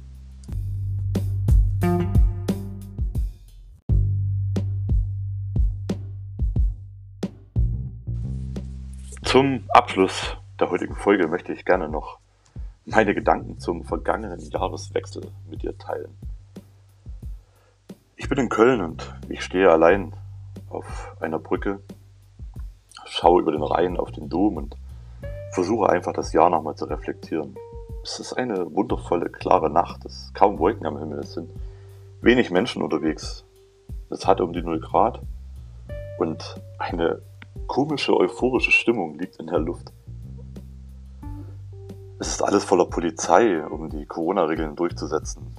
Zum 9.29 9.65
Abschluss 9.69 10.39
der 10.59 10.71
heutigen 10.71 10.95
Folge 10.97 11.29
möchte 11.29 11.53
ich 11.53 11.67
gerne 11.67 11.91
noch 11.91 12.19
meine 12.87 13.15
Gedanken 13.15 13.59
zum 13.59 13.85
vergangenen 13.85 14.41
Jahreswechsel 14.41 15.31
mit 15.51 15.63
dir 15.63 15.77
teilen. 15.77 16.17
Ich 18.17 18.31
bin 18.31 18.39
in 18.39 18.49
Köln 18.49 18.81
und 18.81 19.15
ich 19.29 19.45
stehe 19.45 19.71
allein 19.71 20.15
auf 20.71 21.15
einer 21.21 21.39
Brücke, 21.39 21.81
schaue 23.05 23.43
über 23.43 23.53
den 23.53 23.63
Rhein 23.63 23.99
auf 23.99 24.13
den 24.13 24.31
Dom 24.31 24.57
und 24.57 24.79
versuche 25.53 25.91
einfach 25.91 26.15
das 26.15 26.33
Jahr 26.33 26.49
nochmal 26.49 26.77
zu 26.77 26.87
reflektieren. 26.87 27.55
Es 28.03 28.21
ist 28.21 28.33
eine 28.33 28.75
wundervolle, 28.75 29.29
klare 29.29 29.69
Nacht. 29.69 30.07
Es 30.07 30.23
ist 30.23 30.35
kaum 30.35 30.59
Wolken 30.59 30.87
am 30.87 30.99
Himmel. 30.99 31.19
Es 31.19 31.35
sind 31.35 31.51
wenig 32.23 32.51
Menschen 32.51 32.81
unterwegs. 32.81 33.45
Es 34.09 34.27
hat 34.27 34.41
um 34.41 34.55
die 34.55 34.63
0 34.63 34.81
Grad. 34.81 35.21
Und 36.19 36.59
eine 36.79 37.21
komische, 37.69 38.17
euphorische 38.17 38.73
Stimmung 38.73 39.17
liegt 39.17 39.37
in 39.37 39.47
der 39.47 39.61
Luft. 39.61 39.93
Es 42.19 42.29
ist 42.29 42.43
alles 42.43 42.65
voller 42.65 42.87
Polizei, 42.87 43.65
um 43.65 43.89
die 43.91 44.07
Corona-Regeln 44.07 44.75
durchzusetzen. 44.75 45.55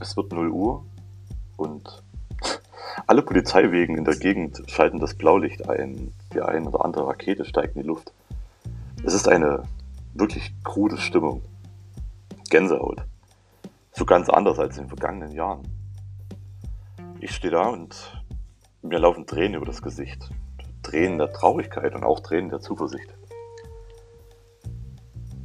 Es 0.00 0.16
wird 0.16 0.30
0 0.32 0.50
Uhr 0.50 0.84
und 1.56 2.04
alle 3.08 3.22
Polizeiwegen 3.22 3.96
in 3.96 4.04
der 4.04 4.14
Gegend 4.14 4.62
schalten 4.68 5.00
das 5.00 5.14
Blaulicht 5.14 5.68
ein. 5.68 6.12
Die 6.32 6.40
ein 6.40 6.68
oder 6.68 6.84
andere 6.84 7.08
Rakete 7.08 7.44
steigt 7.44 7.74
in 7.74 7.82
die 7.82 7.88
Luft. 7.88 8.12
Es 9.02 9.14
ist 9.14 9.26
eine 9.26 9.64
wirklich 10.14 10.52
krude 10.62 10.98
Stimmung. 10.98 11.42
Gänsehaut. 12.50 13.02
So 13.92 14.04
ganz 14.04 14.28
anders 14.28 14.58
als 14.58 14.76
in 14.76 14.84
den 14.84 14.88
vergangenen 14.88 15.32
Jahren. 15.32 15.66
Ich 17.18 17.34
stehe 17.34 17.50
da 17.50 17.66
und 17.68 18.22
mir 18.82 18.98
laufen 18.98 19.26
Tränen 19.26 19.54
über 19.54 19.66
das 19.66 19.82
Gesicht. 19.82 20.30
Tränen 20.86 21.18
der 21.18 21.32
Traurigkeit 21.32 21.96
und 21.96 22.04
auch 22.04 22.20
Tränen 22.20 22.48
der 22.48 22.60
Zuversicht. 22.60 23.12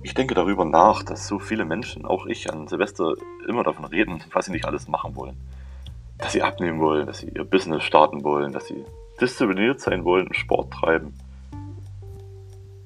Ich 0.03 0.13
denke 0.13 0.35
darüber 0.35 0.65
nach, 0.65 1.01
dass 1.01 1.27
so 1.27 1.39
viele 1.39 1.65
Menschen, 1.65 2.05
auch 2.05 2.27
ich 2.27 2.51
an 2.53 2.67
Silvester, 2.67 3.15
immer 3.47 3.63
davon 3.63 3.85
reden, 3.85 4.23
was 4.33 4.45
sie 4.45 4.51
nicht 4.51 4.65
alles 4.65 4.87
machen 4.87 5.15
wollen. 5.15 5.37
Dass 6.19 6.33
sie 6.33 6.43
abnehmen 6.43 6.79
wollen, 6.79 7.07
dass 7.07 7.19
sie 7.19 7.29
ihr 7.29 7.43
Business 7.43 7.83
starten 7.83 8.23
wollen, 8.23 8.51
dass 8.51 8.67
sie 8.67 8.85
diszipliniert 9.19 9.79
sein 9.79 10.05
wollen 10.05 10.27
und 10.27 10.35
Sport 10.35 10.71
treiben. 10.73 11.15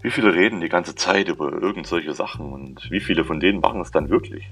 Wie 0.01 0.11
viele 0.11 0.33
reden 0.33 0.61
die 0.61 0.69
ganze 0.69 0.95
Zeit 0.95 1.27
über 1.27 1.51
irgendwelche 1.51 2.13
Sachen 2.13 2.53
und 2.53 2.89
wie 2.89 3.01
viele 3.01 3.25
von 3.25 3.41
denen 3.41 3.59
machen 3.59 3.81
es 3.81 3.91
dann 3.91 4.09
wirklich? 4.09 4.49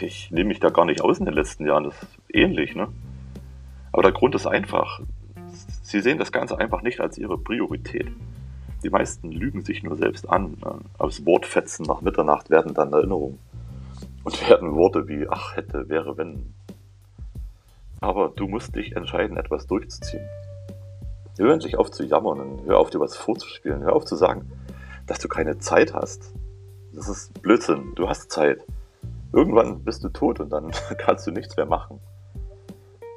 Ich 0.00 0.30
nehme 0.30 0.48
mich 0.48 0.60
da 0.60 0.68
gar 0.68 0.84
nicht 0.84 1.00
aus 1.00 1.20
in 1.20 1.24
den 1.24 1.34
letzten 1.34 1.66
Jahren, 1.66 1.84
das 1.84 2.02
ist 2.02 2.18
ähnlich, 2.30 2.74
ne? 2.74 2.88
Aber 3.92 4.02
der 4.02 4.12
Grund 4.12 4.34
ist 4.34 4.46
einfach, 4.46 5.00
sie 5.84 6.00
sehen 6.00 6.18
das 6.18 6.32
Ganze 6.32 6.58
einfach 6.58 6.82
nicht 6.82 7.00
als 7.00 7.18
ihre 7.18 7.38
Priorität. 7.38 8.10
Die 8.82 8.90
meisten 8.90 9.30
lügen 9.30 9.64
sich 9.64 9.82
nur 9.82 9.96
selbst 9.96 10.28
an. 10.28 10.56
Ne? 10.62 10.80
Aus 10.98 11.24
Wortfetzen 11.24 11.86
nach 11.86 12.00
Mitternacht 12.00 12.50
werden 12.50 12.74
dann 12.74 12.92
Erinnerungen. 12.92 13.38
Und 14.24 14.48
werden 14.48 14.74
Worte 14.74 15.06
wie 15.06 15.26
ach, 15.28 15.56
hätte, 15.56 15.88
wäre, 15.88 16.16
wenn. 16.16 16.54
Aber 18.00 18.32
du 18.34 18.48
musst 18.48 18.74
dich 18.74 18.96
entscheiden, 18.96 19.36
etwas 19.36 19.66
durchzuziehen. 19.66 20.26
Hör 21.38 21.52
endlich 21.52 21.76
auf 21.78 21.90
zu 21.90 22.04
jammern 22.04 22.40
und 22.40 22.66
hör 22.66 22.78
auf, 22.78 22.90
dir 22.90 23.00
was 23.00 23.16
vorzuspielen. 23.16 23.82
Hör 23.82 23.94
auf 23.94 24.04
zu 24.04 24.16
sagen, 24.16 24.50
dass 25.06 25.18
du 25.18 25.28
keine 25.28 25.58
Zeit 25.58 25.94
hast. 25.94 26.32
Das 26.92 27.08
ist 27.08 27.42
Blödsinn. 27.42 27.92
Du 27.94 28.08
hast 28.08 28.30
Zeit. 28.30 28.60
Irgendwann 29.32 29.82
bist 29.82 30.04
du 30.04 30.08
tot 30.10 30.40
und 30.40 30.50
dann 30.50 30.70
kannst 30.98 31.26
du 31.26 31.30
nichts 31.30 31.56
mehr 31.56 31.66
machen. 31.66 32.00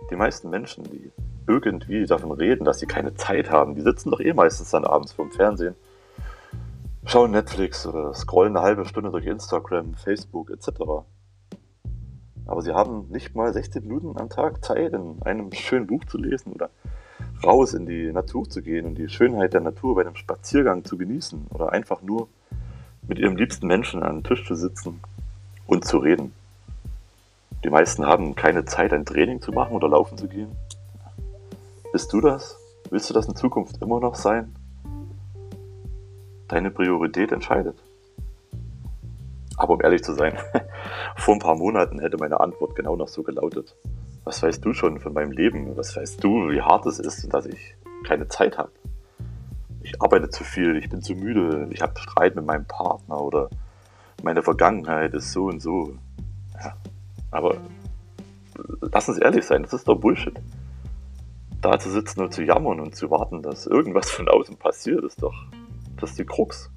Die 0.10 0.16
meisten 0.16 0.50
Menschen, 0.50 0.84
die 0.86 1.12
irgendwie 1.48 2.06
davon 2.06 2.32
reden, 2.32 2.66
dass 2.66 2.80
sie 2.80 2.88
keine 2.88 3.16
Zeit 3.16 3.50
haben, 3.50 3.75
die 3.75 3.82
sitzen 3.82 4.12
doch 4.12 4.20
eh 4.20 4.34
meistens 4.34 4.70
dann 4.70 4.86
abends 4.86 5.13
vorm 5.13 5.32
Fernsehen, 5.32 5.75
schauen 7.06 7.32
Netflix 7.32 7.88
oder 7.88 8.13
scrollen 8.13 8.56
eine 8.56 8.66
halbe 8.66 8.86
Stunde 8.86 9.12
durch 9.12 9.25
Instagram, 9.25 9.94
Facebook 9.96 10.50
etc. 10.51 11.06
Aber 12.46 12.62
sie 12.62 12.74
haben 12.74 13.08
nicht 13.10 13.36
mal 13.36 13.51
16 13.51 13.84
Minuten 13.88 14.20
am 14.20 14.30
Tag 14.30 14.63
Zeit, 14.63 14.94
in 14.94 15.22
einem 15.24 15.51
schönen 15.54 15.88
Buch 15.88 16.04
zu 16.06 16.18
lesen 16.18 16.54
oder 16.54 16.70
raus 17.44 17.74
in 17.74 17.86
die 17.86 18.12
Natur 18.12 18.50
zu 18.50 18.62
gehen 18.62 18.86
und 18.86 18.96
die 18.96 19.10
Schönheit 19.10 19.54
der 19.54 19.62
Natur 19.62 19.96
bei 19.96 20.01
einem 20.01 20.16
Spaziergang 20.16 20.84
zu 20.84 20.98
genießen 20.98 21.48
oder 21.54 21.72
einfach 21.72 22.01
nur 22.01 22.27
mit 23.08 23.20
ihrem 23.20 23.38
liebsten 23.38 23.68
Menschen 23.68 24.04
an 24.04 24.10
einem 24.10 24.24
Tisch 24.24 24.46
zu 24.46 24.56
sitzen 24.56 25.00
und 25.66 25.86
zu 25.86 25.98
reden. 25.98 26.34
Die 27.63 27.70
meisten 27.70 28.06
haben 28.06 28.36
keine 28.36 28.66
Zeit, 28.66 28.94
ein 28.94 29.06
Training 29.06 29.42
zu 29.42 29.51
machen 29.51 29.75
oder 29.75 29.89
laufen 29.89 30.18
zu 30.18 30.27
gehen. 30.27 30.51
Bist 31.94 32.12
du 32.12 32.20
das? 32.20 32.58
Willst 32.89 33.10
du 33.10 33.13
das 33.13 33.27
in 33.27 33.36
Zukunft 33.36 33.82
immer 33.82 34.00
noch 34.01 34.15
sein? 34.15 34.53
Deine 36.50 36.70
Priorität 36.70 37.32
entscheidet. 37.32 37.82
Aber 39.56 39.75
um 39.75 39.82
ehrlich 39.82 40.03
zu 40.03 40.13
sein, 40.13 40.38
vor 41.15 41.34
ein 41.34 41.39
paar 41.39 41.56
Monaten 41.56 42.00
hätte 42.00 42.17
meine 42.17 42.39
Antwort 42.41 42.75
genau 42.75 42.96
noch 42.96 43.08
so 43.08 43.24
gelautet. 43.24 43.75
Was 44.25 44.44
weißt 44.44 44.63
du 44.63 44.74
schon 44.74 45.00
von 45.00 45.13
meinem 45.13 45.32
Leben? 45.32 45.77
Was 45.77 45.96
weißt 45.96 46.22
du, 46.22 46.50
wie 46.50 46.62
hart 46.62 46.86
es 46.86 47.00
ist 47.00 47.24
und 47.24 47.34
dass 47.34 47.46
ich 47.46 47.75
keine 48.06 48.27
Zeit 48.27 48.58
habe? 48.58 48.72
Ich 49.82 50.01
arbeite 50.01 50.29
zu 50.29 50.44
viel, 50.44 50.75
ich 50.75 50.89
bin 50.89 51.01
zu 51.01 51.13
müde, 51.13 51.67
ich 51.72 51.82
habe 51.82 51.98
Streit 51.98 52.36
mit 52.36 52.46
meinem 52.46 52.65
Partner 52.65 53.22
oder 53.22 53.50
meine 54.24 54.44
Vergangenheit 54.44 55.13
ist 55.13 55.32
so 55.32 55.46
und 55.46 55.62
so. 55.62 55.96
Ja, 56.53 56.75
aber 57.32 57.58
lass 58.82 59.08
uns 59.08 59.20
ehrlich 59.20 59.46
sein, 59.46 59.63
das 59.63 59.74
ist 59.74 59.88
doch 59.88 59.96
Bullshit. 59.96 60.38
Da 61.62 61.80
zu 61.80 61.90
sitzen 61.90 62.22
und 62.22 62.34
zu 62.34 62.44
jammern 62.44 62.80
und 62.80 62.96
zu 62.96 63.10
warten, 63.10 63.42
dass 63.42 63.66
irgendwas 63.66 64.10
von 64.10 64.30
außen 64.30 64.58
passiert, 64.58 65.04
ist 65.04 65.22
doch 65.22 65.34
das 66.00 66.12
ist 66.12 66.20
die 66.20 66.26
Krux. 66.26 66.70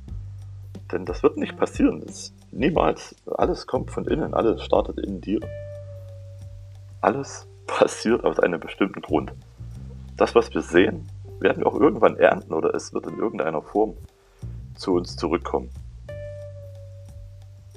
Denn 0.91 1.05
das 1.05 1.23
wird 1.23 1.37
nicht 1.37 1.57
passieren. 1.57 2.03
Das 2.05 2.33
niemals. 2.51 3.15
Alles 3.27 3.67
kommt 3.67 3.91
von 3.91 4.07
innen, 4.07 4.35
alles 4.35 4.63
startet 4.63 4.99
in 4.99 5.21
dir. 5.21 5.41
Alles 7.01 7.47
passiert 7.67 8.25
aus 8.25 8.41
einem 8.41 8.61
bestimmten 8.61 9.01
Grund. 9.01 9.33
das, 10.17 10.35
was 10.35 10.53
wir 10.53 10.63
sehen, 10.63 11.09
werden 11.39 11.61
wir 11.61 11.67
auch 11.67 11.79
irgendwann 11.79 12.17
ernten 12.17 12.53
oder 12.53 12.75
es 12.75 12.93
wird 12.93 13.07
in 13.07 13.19
irgendeiner 13.19 13.63
Form 13.63 13.95
zu 14.75 14.95
uns 14.95 15.17
zurückkommen. 15.17 15.71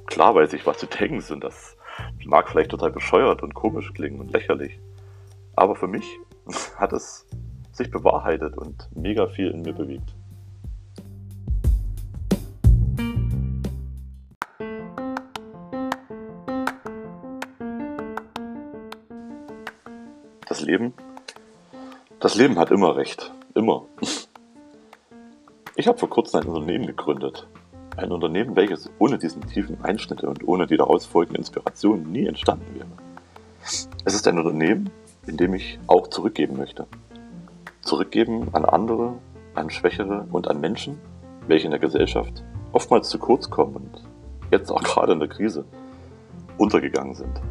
Klar 0.07 0.36
weiß 0.36 0.51
ich, 0.53 0.65
was 0.65 0.79
du 0.79 0.88
denkst 0.88 1.31
und 1.31 1.43
das 1.43 1.77
mag 2.25 2.50
vielleicht 2.50 2.72
total 2.72 2.91
bescheuert 2.91 3.43
und 3.43 3.53
komisch 3.53 3.93
klingen 3.93 4.19
und 4.19 4.33
lächerlich. 4.33 4.79
Aber 5.55 5.75
für 5.75 5.88
mich 5.88 6.03
hat 6.77 6.93
es 6.93 7.25
sich 7.71 7.89
bewahrheitet 7.89 8.57
und 8.57 8.88
mega 8.95 9.27
viel 9.27 9.51
in 9.51 9.62
mir 9.62 9.73
bewegt. 9.73 10.15
Das 20.47 20.62
Leben, 20.62 20.93
das 22.19 22.35
Leben 22.35 22.59
hat 22.59 22.69
immer 22.69 22.95
recht. 22.95 23.33
Immer. 23.55 23.85
Ich 25.75 25.88
habe 25.88 25.97
vor 25.97 26.09
kurzem 26.09 26.41
ein 26.41 26.47
Unternehmen 26.47 26.85
gegründet. 26.85 27.47
Ein 27.97 28.12
Unternehmen, 28.12 28.55
welches 28.55 28.89
ohne 29.00 29.17
diesen 29.17 29.41
tiefen 29.47 29.83
Einschnitte 29.83 30.29
und 30.29 30.47
ohne 30.47 30.67
die 30.67 30.77
daraus 30.77 31.05
folgende 31.05 31.39
Inspiration 31.39 32.12
nie 32.12 32.27
entstanden 32.27 32.75
wäre. 32.75 32.88
Es 34.05 34.13
ist 34.13 34.27
ein 34.27 34.38
Unternehmen, 34.38 34.89
in 35.27 35.37
dem 35.37 35.53
ich 35.53 35.79
auch 35.87 36.07
zurückgeben 36.07 36.57
möchte. 36.57 36.87
Zurückgeben 37.81 38.49
an 38.53 38.65
andere, 38.65 39.15
an 39.55 39.69
Schwächere 39.69 40.27
und 40.31 40.47
an 40.47 40.59
Menschen, 40.59 40.99
welche 41.47 41.65
in 41.65 41.71
der 41.71 41.79
Gesellschaft 41.79 42.43
oftmals 42.71 43.09
zu 43.09 43.19
kurz 43.19 43.49
kommen 43.49 43.75
und 43.75 44.03
jetzt 44.51 44.71
auch 44.71 44.83
gerade 44.83 45.13
in 45.13 45.19
der 45.19 45.29
Krise 45.29 45.65
untergegangen 46.57 47.15
sind. 47.15 47.41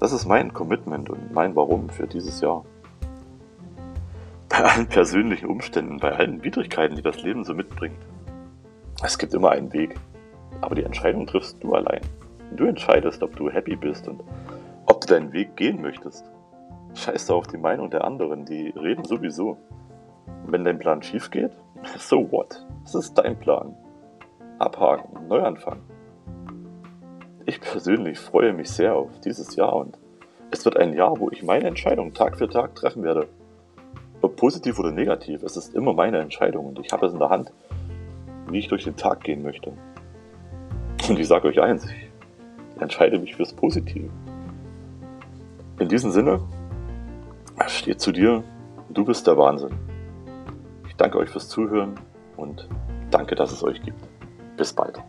Das 0.00 0.12
ist 0.12 0.26
mein 0.26 0.52
Commitment 0.52 1.10
und 1.10 1.32
mein 1.32 1.54
Warum 1.54 1.88
für 1.88 2.06
dieses 2.06 2.40
Jahr 2.40 2.64
bei 4.48 4.58
allen 4.64 4.86
persönlichen 4.86 5.46
Umständen, 5.46 5.98
bei 5.98 6.12
allen 6.12 6.44
Widrigkeiten, 6.44 6.96
die 6.96 7.02
das 7.02 7.22
Leben 7.22 7.44
so 7.44 7.54
mitbringt. 7.54 7.96
Es 9.02 9.16
gibt 9.16 9.32
immer 9.32 9.50
einen 9.50 9.72
Weg, 9.72 9.94
aber 10.60 10.74
die 10.74 10.82
Entscheidung 10.84 11.26
triffst 11.26 11.56
du 11.62 11.72
allein. 11.72 12.00
Du 12.54 12.66
entscheidest, 12.66 13.22
ob 13.22 13.34
du 13.36 13.48
happy 13.48 13.76
bist 13.76 14.08
und 14.08 14.22
ob 14.86 15.00
du 15.00 15.06
deinen 15.06 15.32
Weg 15.32 15.56
gehen 15.56 15.80
möchtest. 15.80 16.24
Scheiß 16.94 17.30
auf 17.30 17.46
die 17.46 17.58
Meinung 17.58 17.90
der 17.90 18.04
anderen, 18.04 18.44
die 18.44 18.68
reden 18.70 19.04
sowieso. 19.04 19.56
Wenn 20.46 20.64
dein 20.64 20.78
Plan 20.78 21.02
schief 21.02 21.30
geht, 21.30 21.52
so 21.98 22.30
what? 22.30 22.64
Es 22.84 22.94
ist 22.94 23.14
dein 23.14 23.38
Plan. 23.38 23.74
Abhaken, 24.58 25.28
Neuanfang. 25.28 25.80
Ich 27.46 27.60
persönlich 27.60 28.18
freue 28.18 28.52
mich 28.52 28.70
sehr 28.70 28.94
auf 28.94 29.20
dieses 29.20 29.56
Jahr 29.56 29.74
und 29.74 29.98
es 30.50 30.64
wird 30.64 30.76
ein 30.76 30.92
Jahr, 30.92 31.18
wo 31.18 31.30
ich 31.30 31.42
meine 31.42 31.66
Entscheidung 31.66 32.14
Tag 32.14 32.36
für 32.38 32.48
Tag 32.48 32.74
treffen 32.74 33.02
werde 33.02 33.28
ob 34.22 34.36
positiv 34.36 34.78
oder 34.78 34.92
negativ, 34.92 35.42
es 35.42 35.56
ist 35.56 35.74
immer 35.74 35.92
meine 35.92 36.18
Entscheidung 36.18 36.66
und 36.66 36.78
ich 36.78 36.92
habe 36.92 37.06
es 37.06 37.12
in 37.12 37.18
der 37.18 37.28
Hand, 37.28 37.52
wie 38.48 38.60
ich 38.60 38.68
durch 38.68 38.84
den 38.84 38.96
Tag 38.96 39.22
gehen 39.22 39.42
möchte. 39.42 39.72
Und 41.08 41.18
ich 41.18 41.26
sage 41.26 41.48
euch 41.48 41.60
eins, 41.60 41.84
ich 41.84 42.80
entscheide 42.80 43.18
mich 43.18 43.34
fürs 43.34 43.52
Positive. 43.52 44.08
In 45.80 45.88
diesem 45.88 46.12
Sinne, 46.12 46.40
steht 47.68 48.00
zu 48.00 48.12
dir, 48.12 48.42
du 48.90 49.04
bist 49.04 49.26
der 49.26 49.36
Wahnsinn. 49.36 49.78
Ich 50.88 50.96
danke 50.96 51.18
euch 51.18 51.30
fürs 51.30 51.48
Zuhören 51.48 51.94
und 52.36 52.68
danke, 53.10 53.34
dass 53.34 53.52
es 53.52 53.62
euch 53.62 53.82
gibt. 53.82 54.00
Bis 54.56 54.72
bald. 54.72 55.02